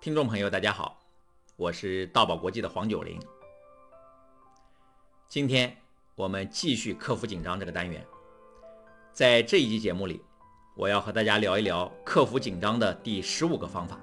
[0.00, 0.98] 听众朋友，大家好，
[1.56, 3.20] 我是道宝国际的黄九龄。
[5.28, 5.76] 今天
[6.14, 8.06] 我们继续克服紧张这个单元，
[9.12, 10.22] 在这一期节目里，
[10.76, 14.00] 我要和大家聊一聊克服紧张的第十五个方法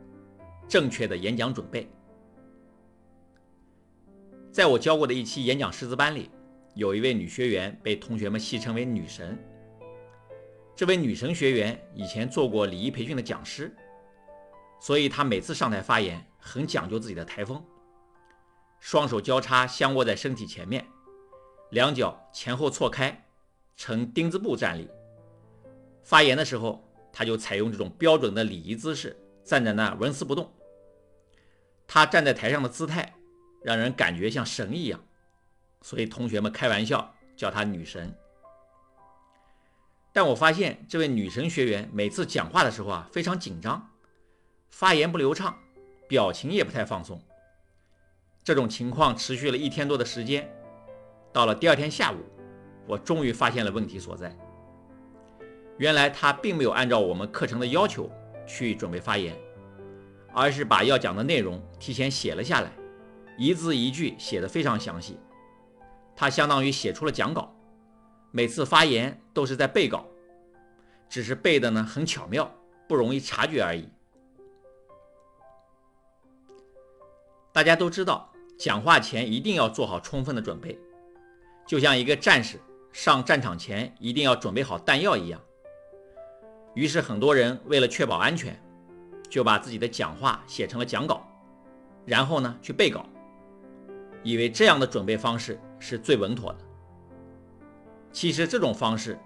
[0.66, 1.90] ——正确的演讲准备。
[4.50, 6.30] 在我教过的一期演讲师资班里，
[6.74, 9.38] 有一位女学员被同学们戏称为“女神”。
[10.76, 13.72] 这位女神学员以前做过礼仪培训的讲师，
[14.80, 17.64] 所以她每次上台发言很讲究自己的台风。
[18.80, 20.84] 双手交叉相握在身体前面，
[21.70, 23.24] 两脚前后错开，
[23.76, 24.90] 呈丁字步站立。
[26.02, 30.52] 发言的时候，她就采用这种标准的礼仪姿势，站在那纹丝不动。
[31.86, 33.14] 他站在台上的姿态，
[33.62, 35.00] 让人感觉像神一样，
[35.82, 38.12] 所以同学们开玩笑叫她女神。
[40.14, 43.90] 但我发现这位女神学员每次讲话的时候啊，非常紧张，
[44.70, 45.58] 发言不流畅，
[46.06, 47.20] 表情也不太放松。
[48.44, 50.48] 这种情况持续了一天多的时间，
[51.32, 52.18] 到了第二天下午，
[52.86, 54.32] 我终于发现了问题所在。
[55.78, 58.08] 原来她并没有按照我们课程的要求
[58.46, 59.36] 去准备发言，
[60.32, 62.70] 而是把要讲的内容提前写了下来，
[63.36, 65.18] 一字一句写得非常详细。
[66.14, 67.52] 她相当于写出了讲稿，
[68.36, 70.04] 每次发言都是在背稿，
[71.08, 72.52] 只是背的呢很巧妙，
[72.88, 73.88] 不容易察觉而已。
[77.52, 78.28] 大家都知道。
[78.58, 80.76] 讲话前一定要做好充分的准备，
[81.64, 82.58] 就像一个战士
[82.92, 85.40] 上战场前一定要准备好弹药一样。
[86.74, 88.60] 于是很多人为了确保安全，
[89.28, 91.24] 就把自己的讲话写成了讲稿，
[92.04, 93.06] 然后呢去背稿，
[94.24, 96.58] 以为这样的准备方式是最稳妥的。
[98.14, 99.18] 其实这种方式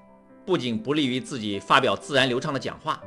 [0.47, 3.01] 不仅不利于自己发表自然流畅的讲话，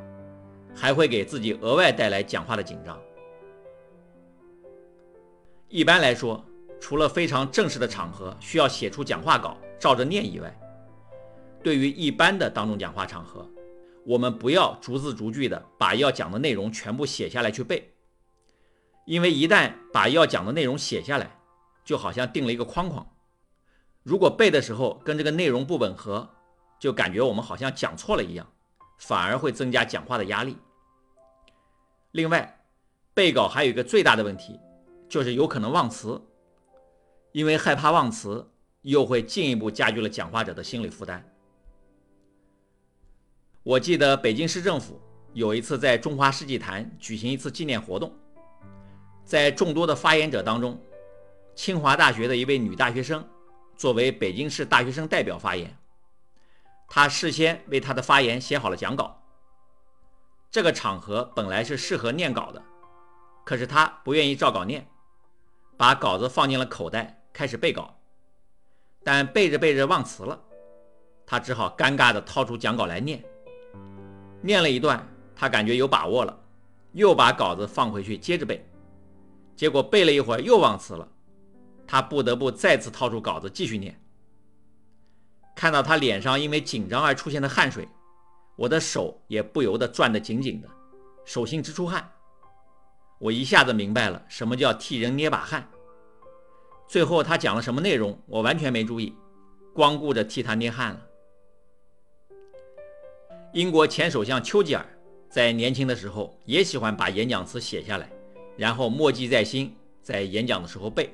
[0.75, 3.01] 还会给自己额外带来讲话的紧张。
[5.67, 6.45] 一般来说，
[6.79, 10.55] 除了非常正式的场合需要写出讲话稿照着念以外，
[11.63, 13.49] 对于一般的当众讲话场合，
[14.05, 17.91] 我们不要逐字逐句的把要讲的内容全部写下来去背，
[19.07, 21.39] 因为一旦把要讲的内容写下来，
[21.83, 23.03] 就好像定了一个框框，
[24.03, 26.27] 如果背的时候跟这个内容不吻合，
[26.79, 28.47] 就感觉我们好像讲错了一样，
[28.97, 30.57] 反而会增加讲话的压力。
[32.11, 32.63] 另外，
[33.13, 34.59] 背稿还有一个最大的问题。
[35.09, 36.21] 就是有可能忘词，
[37.33, 38.49] 因为害怕忘词，
[38.83, 41.21] 又会进一步加剧了讲话者的心理负担。
[43.61, 45.01] 我记得北京市政府
[45.33, 48.09] 有一次在中华世纪坛举行一次纪念活动，
[49.25, 50.81] 在众多的发言者当中，
[51.55, 53.21] 清华大学的一位女大学生
[53.81, 55.75] 作为北京市大学生代表发言，
[56.87, 59.19] 他事先为他的发言写好了讲稿。
[60.51, 62.61] 这个场合本来是适合念稿的，
[63.43, 64.87] 可是他不愿意照稿念。
[65.77, 67.99] 把稿子放进了口袋，开始背稿，
[69.03, 70.39] 但背着背着忘词了，
[71.25, 73.19] 他只好尴尬地掏出讲稿来念。
[74.43, 75.03] 念了一段，
[75.35, 76.39] 他感觉有把握了，
[76.91, 78.63] 又把稿子放回去接着背。
[79.55, 81.10] 结果背了一会儿又忘词了，
[81.91, 83.93] 他不得不再次掏出稿子继续念。
[85.53, 87.85] 看到他脸上因为紧张而出现的汗水，
[88.55, 90.69] 我的手也不由得攥得紧紧的，
[91.25, 92.09] 手心直出汗。
[93.19, 95.67] 我一下子明白了什么叫替人捏把汗。
[96.87, 99.13] 最后他讲了什么内容，我完全没注意，
[99.73, 101.01] 光顾着替他捏汗了。
[103.51, 104.85] 英国前首相丘吉尔
[105.29, 108.09] 在年轻的时候也喜欢把演讲词写下来，
[108.55, 111.13] 然后默记在心，在演讲的时候背。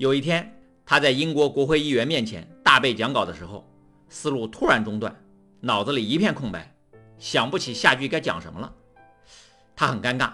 [0.00, 0.50] 有一天，
[0.86, 3.70] 他在英国国会议员面前大背讲稿的时候，
[4.08, 5.14] 思路突然中断，
[5.60, 6.74] 脑子里一片空白，
[7.18, 8.74] 想不起下句该讲什么了。
[9.76, 10.32] 他很尴尬。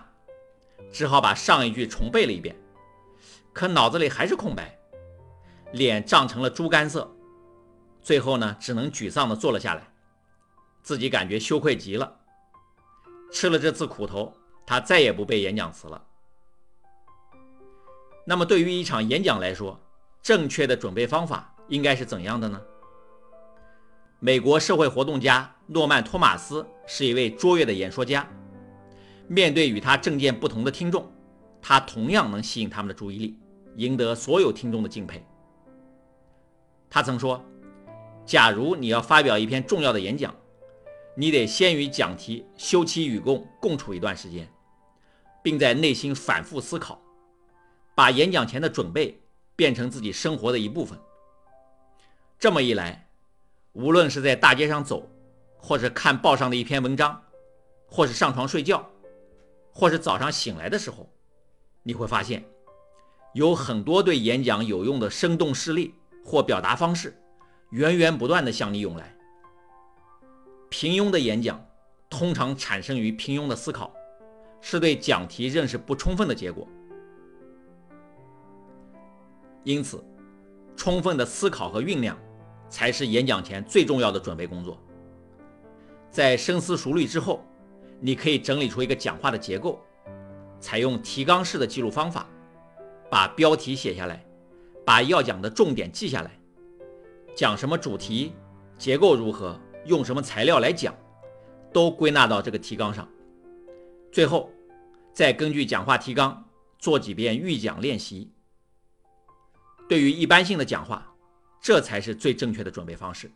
[0.93, 2.55] 只好把上一句重背了一遍，
[3.53, 4.79] 可脑子里还是空白，
[5.73, 7.13] 脸涨成了猪肝色。
[8.01, 9.83] 最后呢，只能沮丧地坐了下来，
[10.81, 12.21] 自己感觉羞愧极了。
[13.33, 14.33] 吃了这次苦头，
[14.65, 16.01] 他再也不背演讲词了。
[18.29, 19.81] 那么，对于一场演讲来说，
[20.21, 22.61] 正确的准备方法应该是怎样的呢？
[24.19, 28.29] 美国社会活动家诺曼·托马斯是一位卓越的演说家。
[29.29, 31.09] 面对与他政见不同的听众，
[31.63, 33.39] 他同样能吸引他们的注意力，
[33.77, 35.25] 赢得所有听众的敬佩。
[36.91, 37.45] 他曾说
[38.27, 40.35] ：“假如你要发表一篇重要的演讲，
[41.15, 44.49] 你得先与讲题休戚与共共处一段时间，
[45.45, 47.01] 并在内心反复思考，
[47.97, 49.19] 把演讲前的准备
[49.57, 50.99] 变成自己生活的一部分。
[52.39, 53.09] 这么一来，
[53.73, 55.11] 无论是在大街上走，
[55.57, 57.23] 或者看报上的一篇文章，
[57.87, 58.87] 或是上床睡觉，
[59.73, 61.09] 或是早上醒来的时候，
[61.83, 62.45] 你会发现，
[63.33, 67.19] 有很多对演讲有用的生动事例或表达方式，
[67.71, 69.17] 源源不断地向你涌来。
[70.69, 71.67] 平庸的演讲
[72.11, 73.91] 通常产生于平庸的思考，
[74.61, 76.69] 是对讲题认识不充分的结果。
[79.67, 80.01] 因此，
[80.77, 82.17] 充分的思考和酝酿，
[82.69, 84.81] 才是演讲前最重要的准备工作。
[86.09, 87.45] 在深思熟虑之后，
[87.99, 89.81] 你可以整理出一个讲话的结构，
[90.61, 92.29] 采用提纲式的记录方法，
[93.11, 94.25] 把标题写下来，
[94.85, 96.31] 把要讲的重点记下来，
[97.35, 98.33] 讲什么主题，
[98.79, 99.61] 结构如何。
[99.87, 100.95] 用什么材料来讲，
[101.73, 103.09] 都归纳到这个提纲上。
[104.13, 104.49] 最后，
[105.13, 106.45] 再根据讲话提纲
[106.79, 108.31] 做几遍预讲练习。
[109.89, 111.07] 对于一般性的讲话，
[111.61, 113.31] 这才是最正确的准备方式。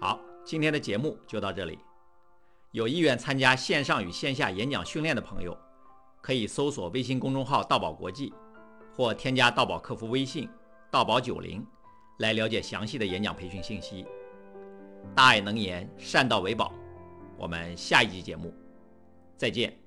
[0.00, 1.78] 好，今天的节目就到这里。
[2.72, 5.56] 有意愿参加线上与线下演讲训练的朋友，
[6.20, 8.34] 可以搜索微信公众号“道宝国际”，
[8.94, 10.48] 或添加道宝客服微信
[10.90, 11.64] “道宝九零”
[12.18, 14.04] 来了解详细的演讲培训信息。
[15.14, 16.72] 大爱能言，善道为宝。
[17.36, 18.52] 我们下一集节目
[19.36, 19.83] 再见。